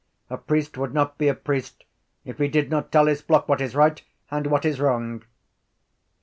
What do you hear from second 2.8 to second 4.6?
tell his flock what is right and